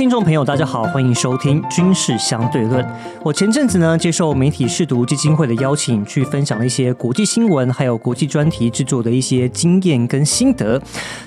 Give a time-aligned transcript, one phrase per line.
[0.00, 2.82] 听众朋友，大家好，欢迎收听《军事相对论》。
[3.22, 10.80] 我前阵子呢，接受媒体试读基金会的邀请，去分享了一些国际新闻，还有国际专题制作的一些经验跟心得。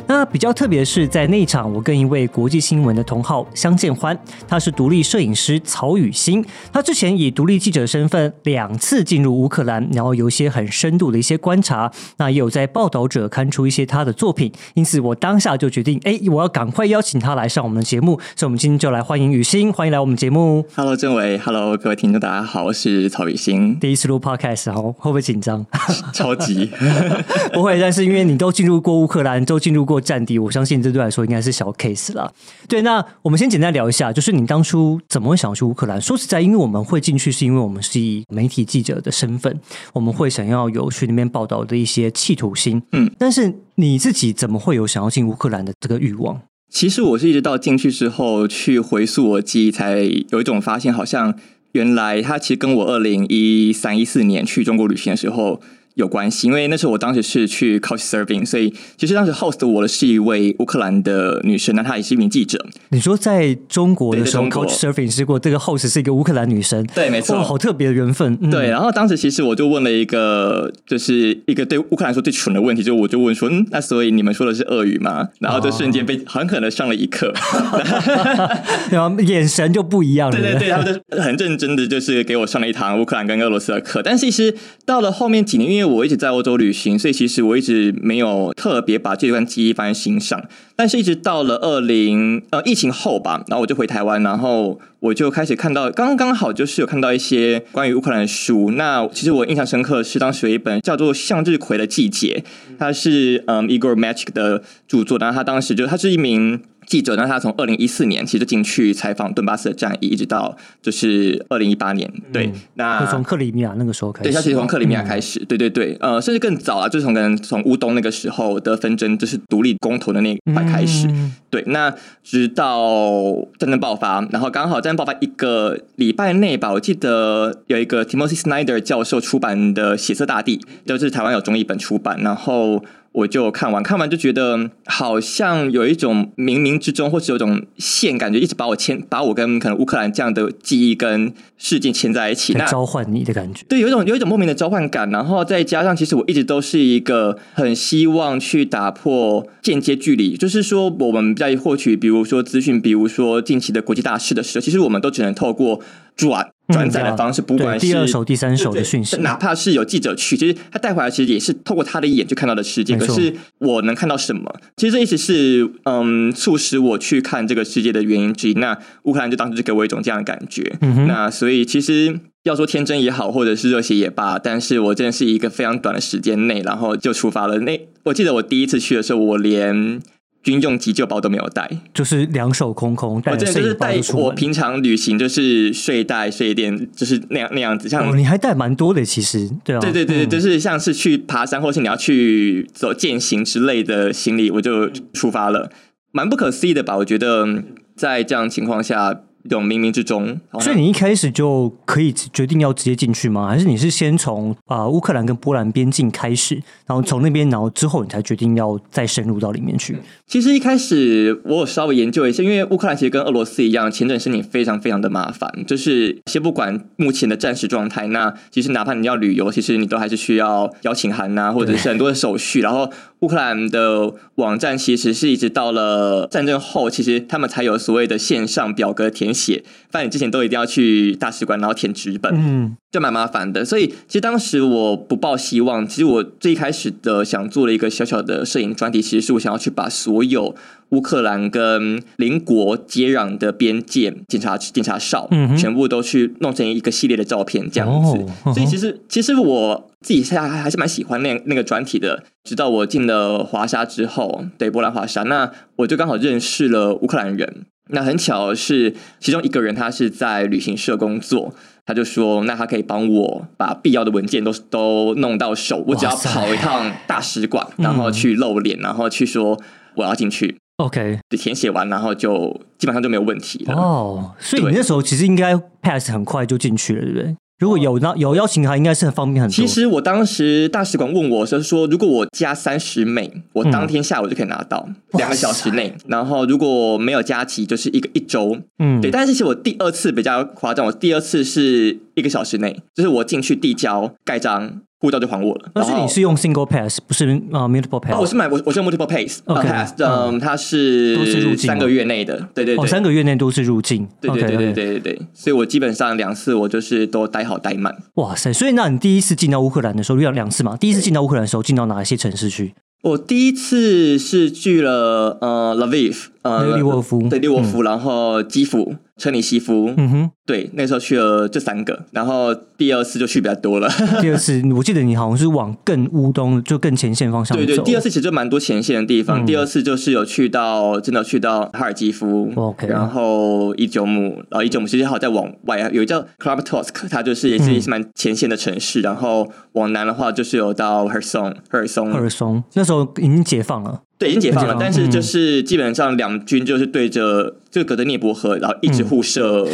[0.08, 4.18] 那比较特别是，在那场，我跟一位国际新闻的同好相见欢，
[4.48, 18.20] 他是独立摄影师曹雨欣，他之前以独立记者身份两次进入乌克兰，然后有一些很深度的一些观察，那也有在报道者刊出一些他的作品，因此我当下就决定，哎，我要赶快邀请他来上我们的节目。
[18.36, 20.66] 所以，我们就来欢迎雨欣，欢迎来我们节目。
[20.74, 25.66] Hello，郑伟，Hello，各位听众，大家好，我是曹雨欣，第一次录 podcast，然后会不会紧张？
[26.14, 26.72] 超级
[27.52, 32.34] 不会，但是因为你都进入过乌克兰，都进入过战地，我相信这对来说应该是小 case 了。
[32.70, 36.02] 对，那我们先简单聊一下，就是你当初怎么会想要去乌克兰？
[36.02, 39.60] 说实在，因为我们会进去，是因为我们是以媒体记者的身份，
[39.92, 42.82] 我们会想要有去那边报道的一些企图心。
[42.94, 46.40] 嗯，但是你自己怎么会有想要进乌克兰的这个欲望？
[46.74, 50.00] 其实我是一直到进去之后去回溯我记忆，才
[50.32, 51.36] 有一种发现，好像
[51.74, 55.62] 原来他其实跟我二零一三一四年去中国旅行的时候。
[55.96, 62.66] 有关系，因为那时候我当时是去 Couch Serving，所以其实当时 host 我的是一位乌克兰的女生，那她也是一名记者。
[62.90, 68.38] 你说在中国的时候，Couch Surfing 是过这个 host 是一个乌克兰女生，对，没错，哇，好特别的缘分。
[68.42, 75.30] 嗯、对，然后当时其实我就问了一个，就是一个对乌克兰说最蠢的问题，就我就问说，嗯，那所以你们说的是俄语吗？
[75.40, 77.34] 然后就瞬间被狠狠的上了一课
[78.90, 80.38] 然后眼神就不一样了。
[80.38, 84.02] 对对对，他们就很认真的就是给我上了一堂乌克兰跟俄罗斯的课。
[84.02, 84.56] 但是其实
[84.86, 90.44] 到了后面几年，因为我一直在欧洲旅行，所以其实我一直没有特别把这段记忆放在心上。
[90.76, 98.72] 但是一直到了二零呃疫情后吧，然后我就回台湾，然后我就开始看到，刚刚好就是有看到一些关于乌克兰的书。
[98.72, 102.44] 那其实我印象深刻是当时有一本叫做《向日葵的季节》，
[102.80, 106.62] 它是嗯 Igor Magic 的著作，然后他当时就他是一名。
[106.86, 112.12] 记者，那他从二零一四年其实就进去采访顿巴斯的战役，一直到就是二零一八年。
[112.32, 121.08] 对，那就从克里米亚那个时候开始，对，他其实从克里米亚开始，对对对，呃，甚至更早啊，就是从可能从乌东那个时候的纷争，就是独立公投的那一块开始。
[121.08, 121.94] 嗯对，那
[122.24, 123.22] 直到
[123.60, 130.58] 战争爆发，然后刚好战争爆发一个礼拜内吧，我记得有一个 Timothy Snyder 教授出版的《血色大地》，
[130.88, 132.84] 就是台湾有中译本出版，然后。
[133.14, 143.64] 我就看完，看完就觉得好像有一种冥冥之中，或是有种线，感觉一直把我牵，把我跟可能乌克兰这样的记忆跟事件牵在一起，那召唤你的感觉。
[143.70, 155.80] 对，有一种有一种莫名的召唤感，然后再加上，其实我一直都是一个很希望去打破间接距离，就是说我们在获取，比如说资讯，比如说近期的国际大事的时候，其实我们都只能透过
[156.16, 156.50] 转。
[156.70, 162.96] 转载的方式，不管是第二手、第三手的讯息，哪怕是有记者去，其实他带回来其实也是透过他的眼去看到的世界。
[162.96, 164.54] 可是我能看到什么？
[164.78, 168.54] 其实这一直是嗯，促使我去看这个世界的原因之一。
[168.54, 170.78] 那乌克兰就当时就给我一种这样的感觉。
[170.82, 177.60] 嗯、那所以其实要说天真也好，或者是热血也罢，但是我真的是一个非常短的时间内，然后就出发了。
[177.60, 180.02] 那我记得我第一次去的时候，我连。
[180.44, 183.16] 军用急救包都没有带，就是两手空空。
[183.26, 187.90] 我真的就是带我平常旅行就是睡袋、睡垫，就是那样那样子。
[187.90, 195.72] 像、哦、你还带蛮多的，其实对啊，对对对，嗯、就是像是去爬山，或是你要去走践行之类的行李，我就出发了，
[196.12, 196.98] 蛮不可思议的吧？
[196.98, 197.64] 我觉得
[197.96, 199.22] 在这样情况下。
[199.44, 203.48] 一种冥冥之中，所以你一开始就可以决定要直接进去吗？
[203.48, 206.56] 还是你是先从啊、呃、乌克兰跟波兰边境开始，
[206.86, 209.98] 然后从那边，然后之后你才决定要再深入到里面去？
[210.26, 215.52] 其实一开始我有稍微研究一下，因为乌克兰其实跟俄罗斯一样，签证申请非常非常的麻烦。
[215.68, 222.62] 就是先不管目前的战时状态，那其实哪怕你要旅游，其实你都还是需要邀请函呐、啊，或者是很多的手续。
[222.62, 222.90] 然后
[223.24, 229.34] 乌克兰的网站其实是一直到了战争后，其实他们才有所谓的线上表格填。
[229.34, 233.66] 写，不然你之前都一定要去大使馆，然后填纸本，嗯，就蛮麻烦的。
[233.66, 240.54] 所以其实当时我不抱希望，其实我最一开始的想做了一个小小的摄影专题，其实是我想要去把所有
[240.90, 248.18] 乌克兰跟邻国接壤的边界检查检查哨，嗯，全部都去弄成一个系列的照片，这样子。
[248.46, 252.24] 哦、所以其实其实我自己现在还是蛮喜欢那那个专题的。
[252.44, 257.66] 直到我进了华沙之后，对波兰华沙，那我就刚好认识了乌克兰人。
[257.90, 261.54] 那很巧是，其中一个人他是在旅行社工作，
[261.86, 269.60] 他就说，那他可以帮我把必要的文件都都弄到手，我只要跑一趟大使馆，然后去露脸，然后去说
[269.96, 270.58] 我要进去。
[270.78, 273.76] OK，填写完，然后就基本上就没有问题了。
[273.76, 277.36] 哦，所以你那时候其实应该 pass 很快就进去了，对不对？
[277.60, 279.54] 如果有那有邀请函，应该是很方便很多。
[279.54, 285.94] 其实我当时大使馆问我是说，如果我加三十美，我当天下午就可以拿到两个小时内。
[286.08, 288.58] 然后如果没有加齐，就是一个一周。
[288.80, 289.10] 嗯，对。
[289.10, 294.82] 但是其实我第二次比较夸张，我第二次是一个小时内，就是我进去递交盖章。
[295.04, 295.70] 护照就还我了。
[295.74, 298.18] 但是你是用 single pass，不是啊 multiple pass。
[298.18, 304.08] 我是买我我是用 multiple pass，pass，嗯，它是都是入境三个月内的，对对对，三个月内都是入境。
[304.22, 307.94] 对对对对对对对，所以我基本上两次我就是都待好待满。
[308.14, 308.54] 哇塞！
[308.54, 310.78] 所以那你第一次进到乌克兰的时候，遇到两次嘛？
[310.78, 312.74] 第一次进到乌克兰的时候，进到哪一些城市去？
[313.04, 318.96] 我第一次是去了呃 Lviv，呃利沃夫，对利沃夫，然后基辅。
[319.16, 323.88] 车尼西夫，嗯哼，对，那时候去了这三个，然后第二次就去比较多了。
[324.20, 327.64] 第二次， 我记得你好像是往更乌东，就更前线方向走。
[327.64, 329.46] 对对，第二次其实就蛮多前线的地方。
[329.46, 339.02] 第二次就是有去到，真的去到哈尔基夫，OK，然后伊久姆，然后伊久姆其实还有再往外有一叫 Kramatorsk，它就是也是也是蛮前线的城市。
[339.02, 344.02] 然后往南的话，就是有到赫尔松，赫尔松，赫尔松，那时候已经解放了。
[344.18, 349.68] 对，已经解放了，但是就是基本上两军就是对着就隔着涅伯河，然后一直互射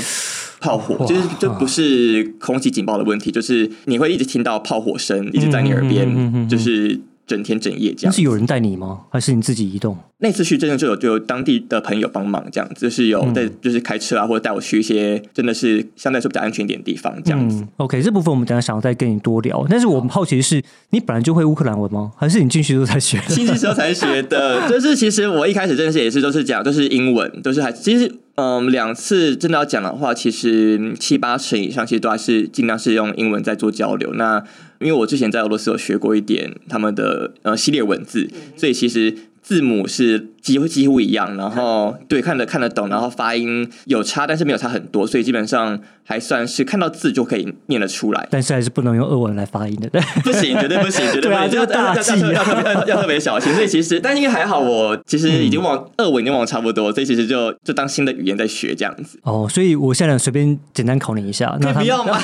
[0.60, 7.00] 炮火，就是这不是空气警报的问题，就是你会一直听到炮火声一直在你耳边，就是。
[7.30, 9.02] 整天整夜这样，是有人带你吗？
[9.12, 9.96] 还是你自己移动？
[10.22, 17.66] 那次去真的就有就有当地的朋友帮忙，这样就是有在就是开车啊，或者带我去一些真的是相对来说比较安全一点的地方，这样子。
[17.78, 19.66] OK，这部分我们等下想要再跟你多聊。
[19.70, 22.12] 但是我们好奇的是，你本来就会乌克兰文吗？
[22.18, 23.18] 还是你进去之后才学？
[23.30, 24.70] 进去之后才学的。
[24.70, 34.14] 就是其实我一开始认识也是都是讲都是英文，都是还其实嗯两次真的要讲的话，其实七八成以上其实都还是尽量是用英文在做交流。
[34.16, 34.44] 那
[34.80, 39.14] 因为我之前在俄罗斯有学过一点他们的呃系列文字，所以其实
[39.50, 40.28] 字母是。
[40.42, 48.26] 几乎几乎一样，然后对看得看得懂，然后发音有差，但是没有差很多，所以基本上还算是看到字就可以念得出来。
[48.32, 53.54] 但是还是不能用俄文来发音的，对，不行，绝对不行，绝对不行， 要大忌，要特别要特别小心。
[53.54, 59.20] 所以其实，但因为还好，我其实已经往俄文已经往差不多，所以其实就就当新的语言在学这样子。
[59.24, 62.18] 哦，所以我现在随便简单考你一下，那不要吗？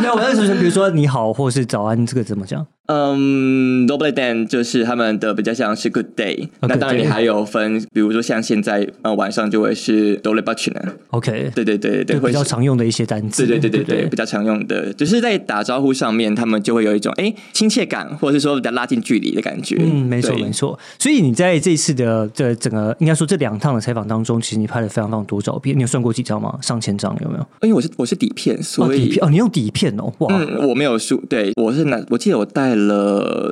[0.00, 2.64] 没有，我在说，比如说你好，或是早安，这个怎么讲？
[2.90, 6.48] 嗯，Dobry Dan 就是他们的比较像是 Good Day。
[6.60, 8.20] 那当然你还有分，比如说。
[8.30, 19.76] 像现在呃晚上就会是 d o l e b a c h n OK，对对对对，比较常用的一些单词，对对对对对，比较常用的，只是在打招呼上面，他们就会有一种哎亲切感，或者是说比较拉近距离的感觉。
[19.80, 20.78] 嗯，没错没错。
[20.98, 26.58] 所以你在这次的这整个应该说这两趟的采访当中，其实你拍了非常非常多照片，你有算过几张吗？
[26.60, 27.46] 上千张有没有？
[27.62, 32.79] 因为我是我是底片，所以底片哦，你用底片哦，哇，我没有数，对我是拿，我记得我带了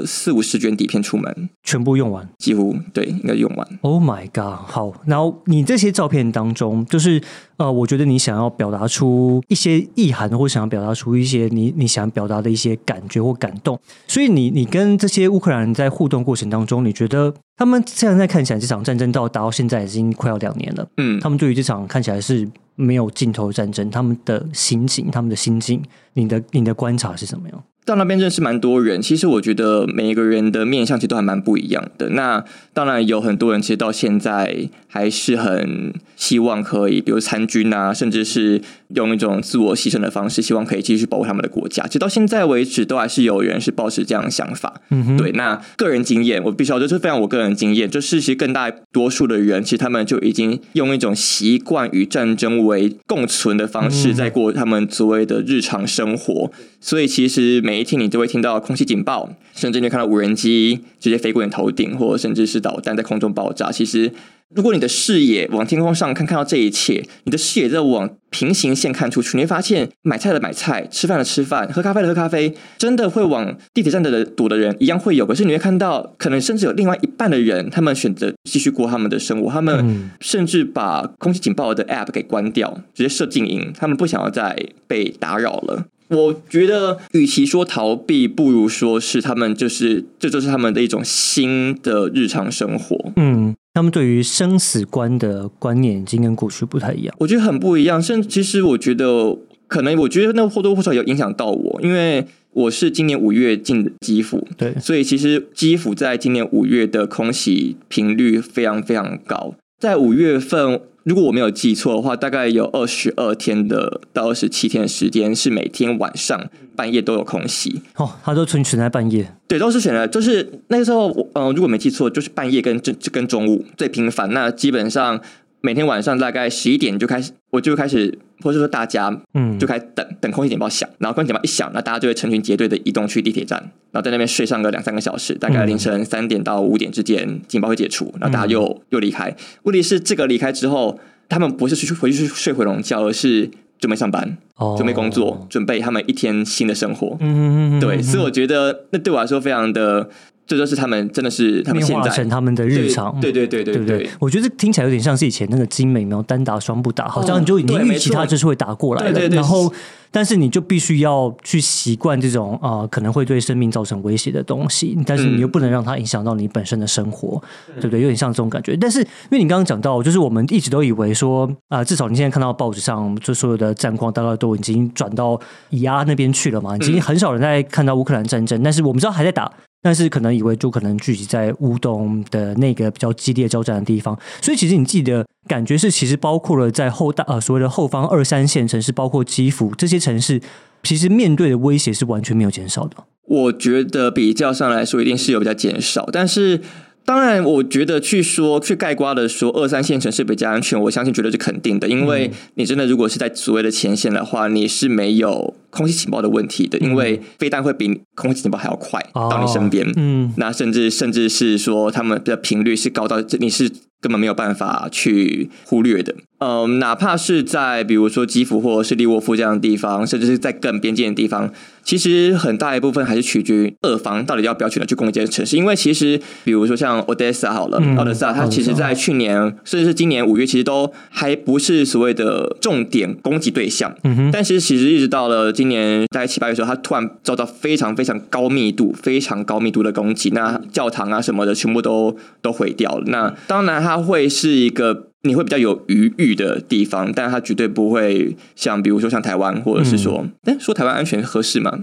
[0.07, 3.69] 四五十卷底片出门，全部用完，几乎对，应该用完。
[3.83, 4.67] Oh my god！
[4.67, 5.37] 好，然后。
[5.45, 7.23] 你这些照片当中，就是
[7.57, 13.81] 呃，我觉得你想要表达出一些意涵，或想要表达出一些你你想表达的一些感觉或感动。
[14.07, 25.83] 所以你你跟这些乌克兰人在互动过程当中，你觉得他们现在看起来这场战争到达到现在已经快要两年了，嗯，他们对于这场看起来是没有尽头的战争，他们的心情、他们的心境，
[26.13, 27.65] 你的你的观察是什么样？
[27.89, 32.11] 到那边认识蛮多人，其实我觉得每一个人的面相其实都还蛮不一样的。
[32.11, 32.45] 那
[32.75, 41.87] 当然有很多人其实到现在还是很希望可以，比如参军啊，甚至是用一种自我牺牲的方式，希望可以继续保护他们的国家。
[41.87, 44.83] 直到现在为止，都还是有人是保持这样的想法。
[44.91, 45.33] 嗯，对。
[45.33, 56.51] 那个人经验，我必须要就是非常我个人经验，就是其实更大多数的人，其实他们就已经用一种习惯与战争为共存的方式，在过他们所谓的日常生活。
[56.81, 63.71] 所以其实每一天你都会听到空气警报，甚至你看到无人机直接飞过你头顶，或者甚至是导弹在空中爆炸。
[63.71, 64.13] 其实，
[64.55, 75.27] 如果你的视野往天空上看，看到这一切，你的视野在往平行线看出去，你会发现买菜的买菜，吃饭的吃饭，喝咖啡的喝咖啡，真的会往地铁站的堵的人一样会有。
[75.27, 84.57] 可是你会看到，可能甚至有另外一半的人，他们选择继续过他们的生活，他们甚至把空气警报的 App 给关掉，直接设静音，他们不想要再
[84.87, 85.87] 被打扰了。
[86.09, 93.13] 我觉得，与其说逃避，不如说是他们就是，这就是他们的一种新的日常生活。
[93.17, 97.15] 嗯，他们对于生死观的观念已经跟过去不太一样。
[97.19, 99.37] 我觉得很不一样，甚至其实我觉得，
[99.67, 110.81] 可能我觉得那或多或少有影响到我，因为我是今年五月进的基辅，对，所以其实基辅在今年五月的空袭频率非常非常高，在五月份。
[111.09, 116.39] 如果我没有记错的话，大概有二十二天的到二十七天的时间是每天晚上
[116.77, 124.31] 半夜都有空袭哦，它都存存在半夜，对，都是选择就是那个时候，嗯，如果没记错，就是半夜跟这跟中午最频繁。
[124.35, 125.19] 那基本上
[125.61, 133.59] 每天晚上大概十一点就开始，我就开始，或者说大家，嗯就开始等等空气警报响，然后空气警报一响，那大家就会成群结队的移动去地铁站，
[133.91, 139.35] 然后在那边睡上个两三个小时，大概凌晨三点到五点之间，警报会解除，然后大家又、又离开。
[139.65, 140.99] 问题是这个离开之后，
[141.29, 143.51] 他们不是去回去睡回笼觉，而是
[143.81, 147.17] 准备上班，哦准备工作，准备他们一天新的生活。
[147.21, 150.09] 嗯嗯嗯，对，所以我觉得那对我来说非常的，
[150.49, 154.09] 这就是他们真的是他们变现在化成他们的日常，对对对对对？
[154.19, 159.71] 我觉得听起来有点像是以前那个精美，然后单打双不打，好像你就已经预期他就是会打过来了，对对对然后
[160.11, 167.41] 但是你就必须要去习惯这种啊、呃可能会对生命造成威胁的东西，但是你又不能让它影响到你本身的生活，
[167.75, 168.01] 对不对？
[168.01, 168.75] 有点像这种感觉。
[168.77, 175.39] 但是因为你刚刚讲到，就是我们一直都以为说啊、至少你现在看到报纸上就所有的战况，大概都已经转到
[175.69, 179.53] 以阿那边去了嘛，已经很少人在看到乌克兰战争，但是我们知道还在打。
[179.83, 190.41] 但是可能以为就可能聚集在乌东的那个比较激烈交战的地方，所以其实你自己的感觉是其实包括了在后大呃所谓的后方二三线城市，包括基辅这些城市，
[190.83, 192.97] 其实面对的威胁是完全没有减少的。
[193.25, 196.61] 我觉得比较上来说，一定是有比较减少，但是。
[197.09, 213.71] 当然，我觉得去说去盖瓜的说二三线城市比较安全，我相信绝对是肯定的，因为你真的如果是在所谓的前线的话，你是没有空气情报的问题的，因为飞弹会比空气情报还要快到你身边，嗯，那甚至甚至是说他们的频率是高到你是
[214.03, 216.15] 根本没有办法去忽略的。
[216.41, 221.51] 嗯，哪怕是在比如说基辅或者是利沃夫这样的地方，甚至是在更边境的地方，
[221.89, 225.57] 其实很大一部分还是取决于俄方到底要不要选择去攻击这些城市。
[225.57, 233.91] 因为其实比如说像 Odessa 好了，嗯奥德萨它其实在去年甚至是今年五月，其实都还不是所谓的重点攻击对象。
[234.05, 243.05] 嗯哼，但是其实一直到了今年大概七八月的时候，它突然遭到非常非常高密度、非常高密度的攻击，那教堂啊什么的全部都都毁掉了。
[243.07, 245.08] 那当然它会是一个。
[245.23, 251.79] 你会比较有余裕的地方，但它绝对不会像，比如说像台湾，或者是说，哎、说台湾安全合适吗？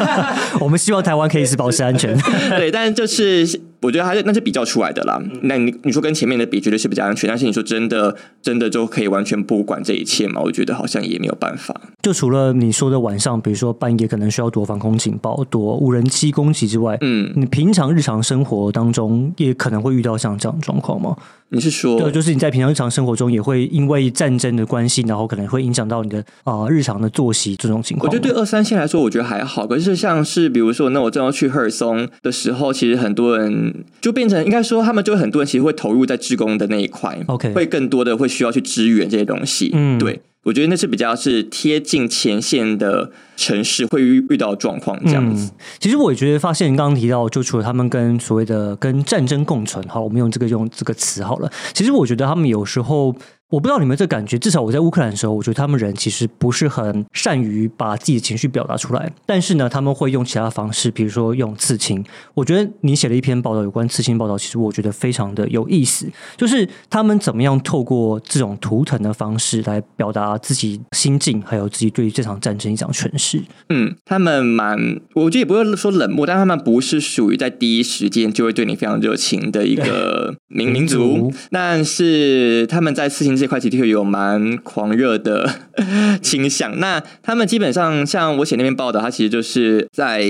[0.60, 2.16] 我们希望台湾可以是保持安全。
[2.50, 5.22] 对，但是就是我觉得还是那是比较出来的啦。
[5.42, 10.40] 那你你说跟前面的比，绝对是比较安全，但是你说真的真的就可以完全不管这一切吗？
[10.44, 11.74] 我觉得好像也没有办法。
[12.02, 21.16] 就除了你说的晚上，比如说半夜可能需要躲防空警报、躲无人机攻击之外，嗯，你平常日常生活当中也可能会遇到像这样的状况吗？
[21.52, 28.08] 你是说对，就是你在平常日常生活中也会因为战争的关系，然后可能会影响到你的啊、呃日常的作息这种情况。
[28.08, 29.66] 我觉得对二三线来说，我觉得还好。
[29.66, 33.69] 可是像是比如说，那我正要去赫尔松的时候，其实很多人
[34.00, 39.70] 就变成应该说，他们就会很多人其实会投入在职工的那一块 OK 会更多的会需要去支援这些东西。
[39.72, 40.20] 嗯对。
[40.42, 45.50] 我觉得那是比较是贴近前线的城市会遇遇到状况，这样子。
[45.52, 45.56] 嗯。
[45.78, 51.52] 其实我也觉得，发现你刚刚提到，就除了他们跟所谓的跟战争共存，好，我们用这个用这个词好了。
[51.74, 53.14] 其实我觉得他们有时候。
[53.50, 62.04] 我不知道你们这感觉，至少我在乌克兰的时候，我觉得他们人其实不是很善于把自己的情绪表达出来，但是呢，他们会用其他方式，比如说用刺青。
[62.34, 73.42] 我觉得你写了一篇报道有关刺青报道，其实我觉得非常的有意思，就是他们怎么样透过这种图腾的方式来表达自己心境，还有自己对于这场战争一场诠释。
[73.68, 74.78] 嗯，他们蛮，
[75.14, 85.50] 我觉得也不会说冷漠，但他们不是属于在第一时间就会对你非常热情的一个民民族民族，但是他们在刺青这块的确有蛮狂热的
[86.22, 86.78] 倾向。
[86.78, 90.24] 那他们基本上像我写那篇报道，他其实就是在。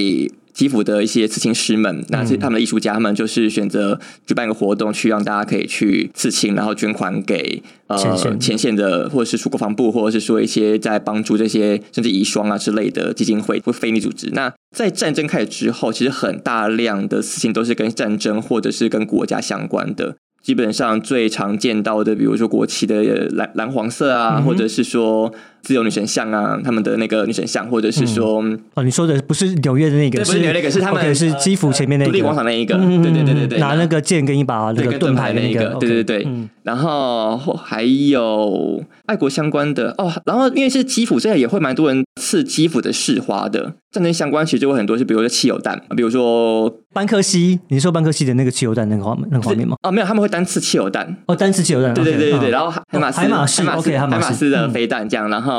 [0.52, 14.28] 基辅的一些刺青师们，那这他们的艺术家，他们就是选择举办一个活动，去让大家可以去刺青，然后捐款给呃前线的，或者是出国防部，或者是说一些在帮助这些甚至遗孀啊之类的基金会或非利组织。
[14.32, 20.16] 那在战争开始之后，其实很大量的事情都是跟战争或者是跟国家相关的。
[20.42, 25.32] 基本上最常见到的，比如说国旗的蓝蓝黄色啊，嗯或者是说
[25.62, 28.42] 自由女神像啊，他们的那个女神像，或者是说、
[28.74, 32.10] 哦，你说的不是纽约的那个，不是纽约那个是他们 OK，是基辅前面那个。
[32.10, 33.02] 独立广场那一个，嗯。
[33.02, 36.48] 对对对对对，拿那个剑跟一把那个盾牌那一个，对对对，嗯。
[36.62, 43.74] 然后还有爱国相关的哦，然后因为是基辅，所以也会蛮多人刺基辅的市花的。
[43.90, 49.74] 战争相关其实就会很多，是比如说汽油弹，比如说班克西，你说班克西的那个汽油弹那个画那个画面吗？
[49.82, 52.52] 哦没有，他们会单刺汽油弹，哦，单次汽油弹，对对对对对，嗯。
[52.52, 54.70] 然后海马斯、海马斯、OK，海海马斯的嗯。
[54.70, 55.49] 飞弹这样，然后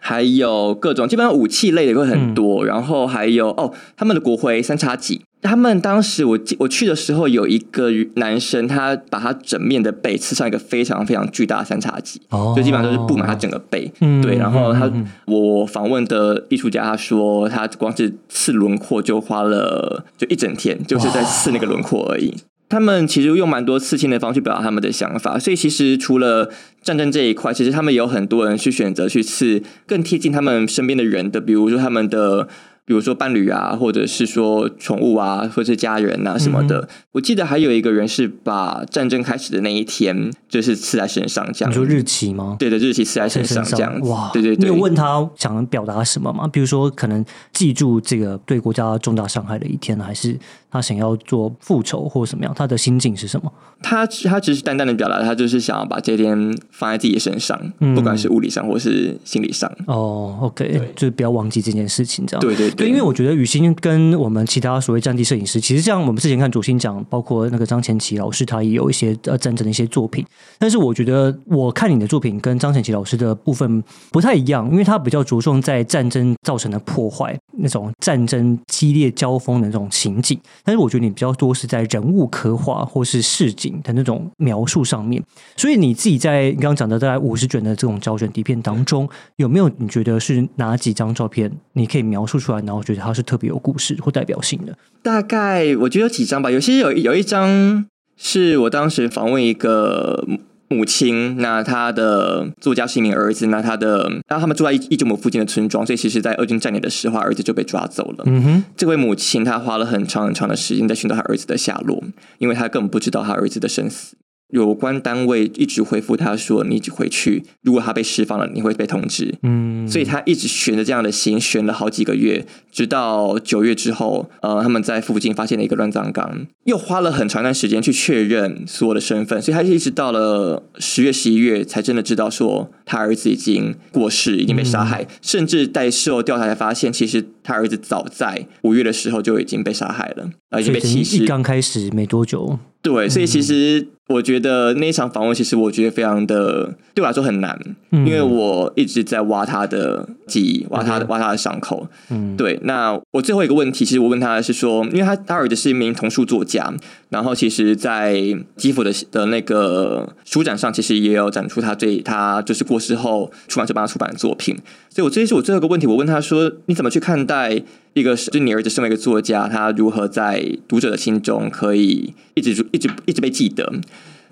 [0.00, 5.22] 还有各种基本上武器类的会很多，然后还有哦，他们的国徽三叉戟。
[5.42, 13.92] 他们当时我记我去的时候，有一个男生，他把他整面的背刺上一个非常非常巨大的三叉戟，哦就基本上就是布满他整个背。
[14.00, 14.90] 嗯对，然后他
[15.26, 22.34] 我访问的艺术家他说，他光是刺轮廓就花了就一整天，就是在刺那个轮廓而已。
[22.68, 26.50] 他们其实用蛮多刺青的方式表达他们的想法，所以其实除了
[26.82, 32.48] 战争这一块，其实他们有很多人去选择去刺更贴近他们身边的人的，比如说他们的。
[32.88, 36.88] 比如说伴侣啊，或者是说宠物啊，或者是家人啊什么的。
[37.10, 41.70] 我记得还有一个人是把战争开始的那一天，就是刺在身上这样。
[41.72, 42.54] 你说日期吗？
[42.60, 44.08] 对的，日期刺在身上这样子。
[44.08, 44.70] 哇，对对对。
[44.70, 46.46] 你有问他想表达什么吗？
[46.46, 50.38] 比如说，可能记住这个对国家重大伤害的一天，还是
[50.76, 52.52] 他想要做复仇或者什么样？
[52.54, 53.52] 他的心境是什么？
[53.82, 56.36] 他他只是淡淡的表达，他就是想要把这天
[56.70, 57.60] 放在自己的身上，
[57.94, 59.70] 不管是物理上或是心理上。
[59.86, 62.40] 哦，OK，就是不要忘记这件事情，这样。
[62.40, 62.70] 对对。
[62.70, 70.24] 对，因为我觉得雨欣跟我们其他所谓战地摄影师，其实像我们之前看主心讲，包括那个张前奇老师，他也有一些呃战争的一些作品。
[70.58, 80.38] 但是我觉得我看你的作品跟张前奇老师的部分不太一样，因为他比较着重在战争造成的破坏，那种战争激烈交锋的那种情景。
[80.66, 85.22] 但是我觉得你比较多是在人物刻画或是市井的那种描述上面。
[85.56, 92.60] 所以你自己在你刚刚讲的大概五十卷的这种胶卷底片当中，有没有你觉得是哪几张照片你可以描述出来？
[92.62, 94.76] 然后觉得它是特别有故事或代表性的。
[95.02, 100.26] 大概我觉得有几张吧，有些有有一张是我当时访问一个
[100.68, 108.24] 母亲，那他的作家是一名儿子，那他的然后他们住在一九姆附近的村庄，所以其实，在俄军占领的时候，儿子就被抓走了。
[108.26, 112.02] 嗯哼，这位母亲她花了很长很长的时间在寻找她儿子的下落，
[112.38, 114.16] 因为她根本不知道她儿子的生死。
[114.48, 141.24] 有关单位一直回复他说：“你回去，如果他被释放了，你会被通知。”嗯，所以他一直悬着这样的心，悬了好几个月，直到九月之后，呃，他们在附近发现了一个乱葬岗，又花了很长一段时间去确认所有的身份，所以他一直到了十月、十一月才真的知道说他儿子已经过世，已经被杀害，甚至在事后调查才发现，其实他儿子早在五月的时候就已经被杀害了，而且被弃尸。
[141.26, 142.58] 刚开始没多久。
[142.82, 147.58] 对，所以其实我觉得那一场访问，其实我觉得非常的对我来说很难，
[147.90, 151.88] 因为我一直在挖他的记忆，挖他的挖他的伤口。
[152.10, 152.60] 嗯，对。
[152.62, 156.72] 那我最后一个问题，其实我问他的是说，因为他他儿子是一名童书作家，
[157.08, 158.22] 然后其实，在
[158.56, 164.56] 基辅的的那个书展上，其实也有展出他最他就是过世后出版社帮他出版的作品。
[164.90, 167.64] 所以，我这是我最后一个问题，我问他说，你怎么去看待？
[167.96, 173.72] 一个是，你儿子身为一个作家，他如何在读者的心中可以一直一直一直被记得？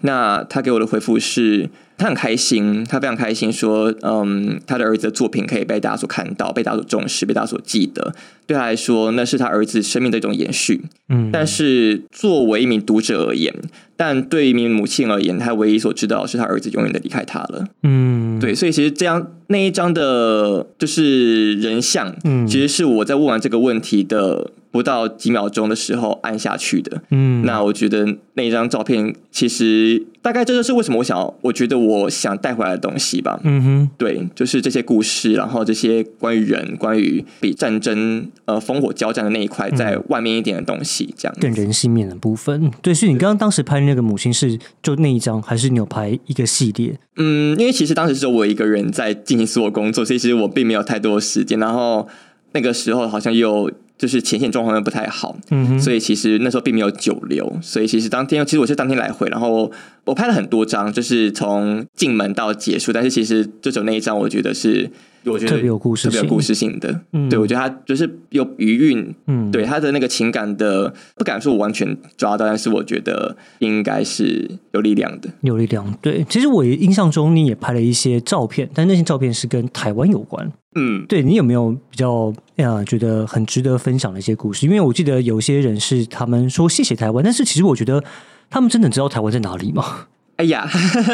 [0.02, 1.70] 那他给我的回复是。
[1.96, 8.12] 他很开心，他非常开心，说：“嗯，他的儿子的作品可以被大家所看到，被大家所重视，被大家所记得。
[8.46, 10.82] 对他来说，那是他儿子生命的一种延续。
[11.08, 13.54] 嗯，但是作为一名读者而言，
[13.96, 17.64] 但对一名母亲而言，他唯一所知道是他儿子永远的离开他了。
[17.84, 42.68] 嗯，对，所以其实这样那一张的，就是人像，嗯，其实是我在问完这个问题的。”不到几秒钟的时候按下去的，嗯，那我觉得那张照片其实大概这就是为什么我想，我觉得我想带回来的东西吧，嗯哼，对，就是这些故事，然后这些关于人、关于比战争呃烽火交战的那一块在外面一点的东西，这样更人性面的部分。
[42.82, 46.98] 对，所以你刚刚当时拍那个母亲是就那一张，还是你有拍一个系列？
[47.14, 51.60] 嗯，因为其实当时只有我一个人在进行所有工作，所以其实我并没有太多的时间。
[51.60, 52.08] 然后
[52.50, 53.70] 那个时候好像又。
[53.96, 59.70] 就是前线状况又不太好，嗯所以其实那时候并没有久留，所以其实当天其实我是当天来回，然后
[60.04, 64.90] 我拍了很多张，就是从进门到结束，但是其实就只有那一张，我觉得是
[65.32, 67.00] 我觉得特别有故事、特别有故事性的。
[67.12, 75.96] 嗯，对我觉得他就是有余韵，嗯，对他的那个情感的不敢说我完全抓到，但是我觉得应该是有力量的，有力量。
[76.02, 80.50] 对，其实我印象中你也拍了一些照片，但那些照片是跟台湾有关。
[80.76, 84.66] 嗯，对你有没有比较啊觉得很值得分享的一些故事？
[84.66, 88.02] 因为我记得有些人是他们说谢谢台湾，但是其实我觉得
[88.50, 90.06] 他们真的知道台湾在哪里吗？
[90.36, 90.68] 哎呀，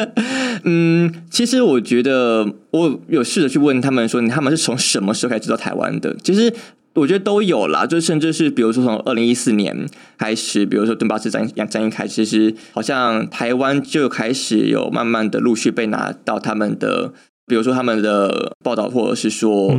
[0.65, 6.17] 嗯，其实我觉得我有试着去问他们说，他们是从什么时候开始知道台湾的？
[6.23, 6.53] 其实
[6.95, 17.13] 我觉得都有啦，就甚至是比如说从二零一四年开始，比如说顿巴斯战战役开始，其实好像台湾就开始有慢慢的陆续被拿到他们的。
[17.47, 19.77] 比如说他们的报道，或者是说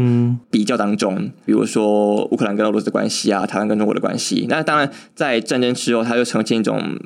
[0.49, 4.45] 比较当中，比如说乌克兰跟俄罗斯的关系啊，台湾跟中国的关系。
[4.49, 6.99] 那当然，在战争之后，它就呈现一种。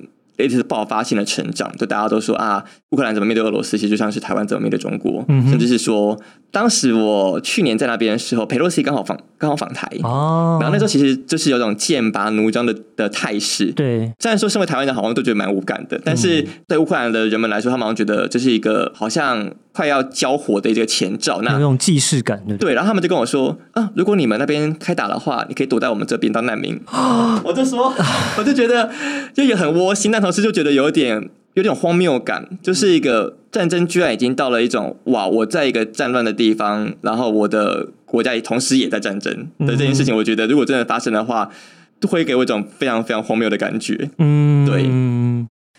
[0.43, 6.19] 一直是爆发性的成长，就大家都说啊，乌克兰怎么面对俄罗斯，其实就像是台湾怎么面对中国，甚至是说，
[6.51, 13.71] 当时我去年在那边的时候，佩洛西刚好访刚好访台哦，然后那时候其实就是有种剑拔弩张的的态势。
[13.71, 22.43] 对，虽然说身为台湾人好像都觉得蛮无感的，但是对乌克兰的人们来说，他们好像觉得这是一个好像快要交火的一个前兆，那那种既视感。
[22.59, 26.77] 对，然后他们就跟我说啊，如果你们那边开打的话，你可以躲在我们这边当难民。
[27.43, 27.93] 我就说，
[28.37, 28.89] 我就觉得
[29.33, 30.24] 就也很窝心，但。
[30.25, 41.51] 同时就觉得有点有点荒谬感，就是一个战争居然已经到了一种哇，我在一个战乱的地方，然后我的国家也同时也在战争的这件事情，我觉得如果真的发生的话，
[42.09, 44.09] 会给我一种非常非常荒谬的感觉。
[44.17, 44.89] 嗯，对。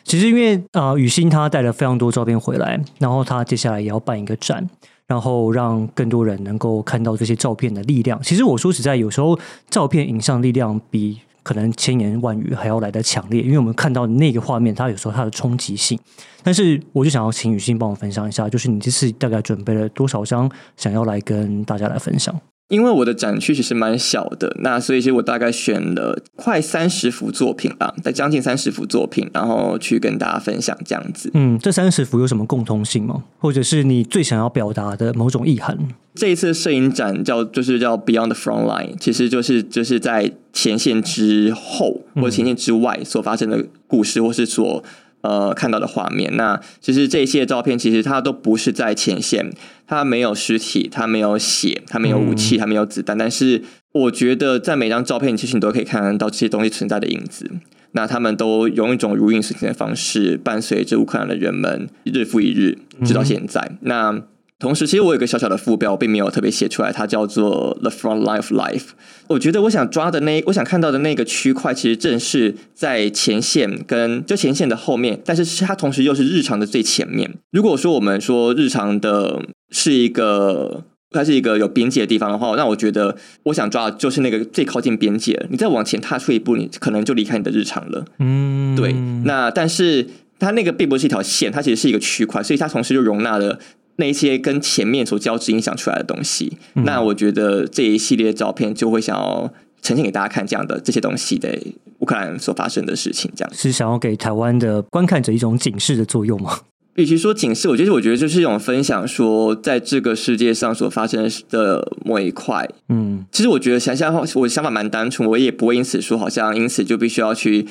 [0.04, 4.64] 其实因为啊，雨欣她带了非常多照片回来，然后她接下来也要办一个展，
[5.08, 8.22] 然后让更多人能够看到这些照片的力量。
[8.22, 9.36] 其实我说实在，有时候
[9.68, 15.96] 照片影像力量比可能千言万语还要来的强烈，因为我们看到那个画面，它有时候它的冲击性。
[16.42, 22.34] 但是我就想要请雨欣帮我分享一下，就是你这次大概准备了多少张，想要来跟大家来分享。
[22.68, 31.30] 因为我的展区其实蛮小的，那所以其实我大概选了快三十幅作品吧，在将近三十幅作品，然后去跟大家分享这样子。
[31.34, 33.22] 嗯，这三十幅有什么共通性吗？
[33.38, 35.78] 或者是你最想要表达的某种意涵？
[36.14, 44.82] 这一次摄影展叫就是叫 Beyond the Front Line，其实就是就是在前线之后或者前线之外所发生的故事，或是所。
[45.26, 49.50] 呃，看到的画面，那其实这些照片，其实它都不是在前线，
[49.84, 53.18] 它没有尸体，它没有血，它没有武器，它没有子弹。
[53.18, 57.50] 但是，我觉得在每张照片，其实你都可以看到这些东西存在的影子。
[57.90, 63.72] 那他们都用一种如影随形的方式，伴随着乌克兰的人们日复一日，直到现在。
[63.80, 64.22] 那
[64.58, 68.88] 同时，其实我有个小小的副标，并没有特别写出来，它叫做 The Front Line of Life。
[69.26, 77.34] 我觉得我想抓的那，我想看到的那个区块，其实正是在前线跟就前线的后面，但是它同时又是日常的最前面。
[77.52, 85.46] 如果说我们说日常的是一个，它是一个有边界的地方的话，那我觉得我想抓的就是那个最靠近边界。
[85.50, 88.06] 你再往前踏出一步，你可能就离开你的日常了。
[88.20, 88.94] 嗯，对。
[89.24, 90.06] 那但是
[90.38, 93.58] 它那个并不是一条线，它其实是一个区块，所以它同时就容纳了。
[93.96, 101.58] 那些跟前面所交织影响出来的东西，那我觉得这一系列照片就会想要呈现给大家看，这样的这些东西的
[102.00, 106.60] 乌克兰所发生的事情，这样是想要给台湾的观看者一种警示的作用吗？
[106.96, 117.66] 与其说警示，我觉得我觉得就是一种分享，说在这个世界上所发生的某一块，嗯，其实我觉得想想我想法蛮单纯，我也不会因此说好像因此就必须要去。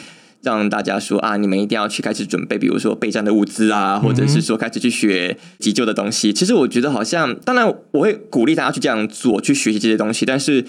[0.45, 6.31] 让大家说啊，你们一定要去开始准备，比如说备战的物资啊，或者是说开始去学急救的东西。
[6.31, 10.25] 其实我觉得好像，当然我会鼓励大家去这样做，去学习这些东西。
[10.25, 10.63] 但是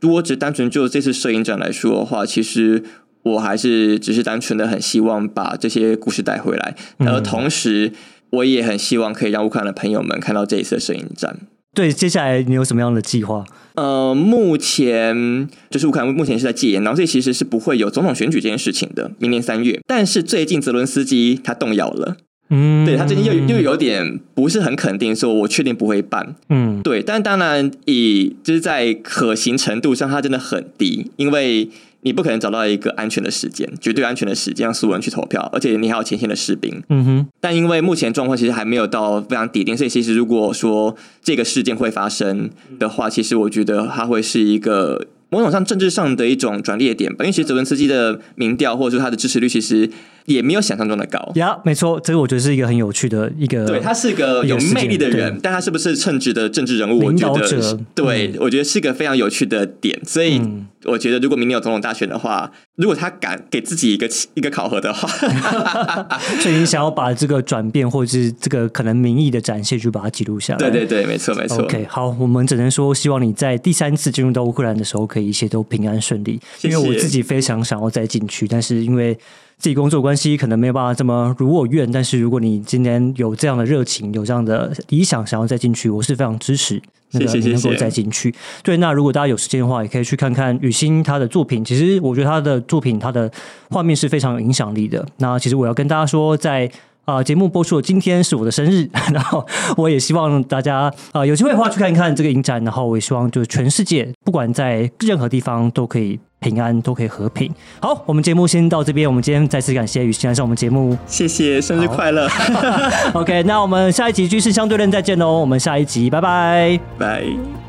[0.00, 2.82] 如果只单纯就这次摄影展来说的话，其实
[3.22, 7.92] 我还是只是单纯的很希望把这些故事带回来，而同时
[8.30, 11.38] 我也很希望可以让乌克兰的朋友们看到这一次的摄影展。
[11.78, 13.44] 对，接下来你有什么样的计划？
[13.76, 19.80] 呃，目前就是乌克兰目前是在戒严，然后这其实是不会有总统选举这件事情的，明年三月。
[19.86, 22.16] 但是最近泽伦斯基他动摇了，
[22.50, 27.00] 嗯，对他最近又又有点不是很肯定，说我确定不会办，嗯，对。
[27.00, 31.68] 但当然以就是在可行程度上，他真的很低，因为。
[32.02, 36.82] 你不可能找到一个安全的时间，绝对安全的时间让所有人去投票，而且你还有前线的士兵。
[36.88, 37.26] 嗯哼。
[37.40, 47.24] 但因为目前状况其实还没有到非常底定，所以其实如果说这个事件会发生的话，其实我觉得它会是一个某种上政治上的一种转捩点吧。
[47.24, 49.90] 因为其实泽伦斯基的民调或者说他的支持率其实。
[50.28, 53.64] 也没有想象中的高呀，没错，这个我觉得是一个很有趣的一个。
[53.64, 57.02] 对他是个有魅力的人，但他是不是称职的政治人物？
[57.02, 59.98] 我觉得，对我觉得是个非常有趣的点。
[60.04, 60.38] 所以
[60.84, 65.08] 我觉得，如果明年有总统大选的话，如果他敢给自己一个 一个考核的话，
[66.40, 70.58] 所以你想要把这个转变或者是这个可能民意的展现，就把它记录下来。
[70.58, 71.64] 对对对，没错没错。
[71.64, 76.40] OK，好，我们只能说希望你在第三次进入到乌克兰的时候，可以一切都平安顺利。
[76.62, 79.18] 因为我自己非常想要再进去，但是因为。
[79.60, 86.80] 自己工作关系可能没有办法这么如我愿，但是如果你今天有这样的热情，有这样的理想，想要再进去，我是非常支持。
[87.10, 88.32] 那个能够再进去。
[88.62, 91.64] 对，那如果大家有时间的话，也可以去看看雨欣她的作品。
[91.64, 93.28] 其实我觉得她的作品，她的
[93.70, 95.04] 画面是非常有影响力的。
[95.16, 96.70] 那其实我要跟大家说，在
[97.08, 99.44] 啊节目播出的今天是我的生日， 然后
[99.76, 106.20] 我也希望大家啊有机会的话去看一看这个影展，然后我也希望就是全世界不管在任何地方都可以。
[106.40, 107.52] 平安都可以和平。
[107.80, 109.08] 好，我们节目先到这边。
[109.08, 112.28] 我们今天再次感谢雨欣来上我们节目，谢谢，生日快乐。
[113.12, 115.40] OK，那我们下一集军事相对论再见喽。
[115.40, 117.67] 我们下一集，拜拜，拜。